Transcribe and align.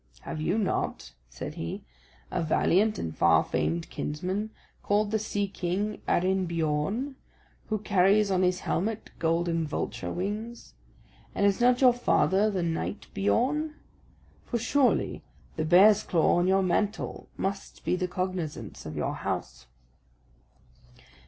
"Have 0.21 0.41
you 0.41 0.57
not," 0.57 1.11
said 1.29 1.53
he, 1.53 1.83
"a 2.31 2.41
valiant 2.41 2.97
and 2.97 3.15
far 3.15 3.43
famed 3.43 3.87
kinsman, 3.91 4.49
called 4.81 5.11
the 5.11 5.19
Sea 5.19 5.47
king 5.47 6.01
Arinbiorn, 6.07 7.17
who 7.67 7.77
carries 7.77 8.31
on 8.31 8.41
his 8.41 8.61
helmet 8.61 9.11
golden 9.19 9.67
vulture 9.67 10.11
wings? 10.11 10.73
And 11.35 11.45
is 11.45 11.61
not 11.61 11.81
your 11.81 11.93
father 11.93 12.49
the 12.49 12.63
knight 12.63 13.09
Biorn? 13.13 13.75
For 14.43 14.57
surely 14.57 15.21
the 15.55 15.65
bear's 15.65 16.01
claw 16.01 16.37
on 16.37 16.47
your 16.47 16.63
mantle 16.63 17.29
must 17.37 17.85
be 17.85 17.95
the 17.95 18.07
cognisance 18.07 18.87
of 18.87 18.95
your 18.97 19.13
house." 19.13 19.67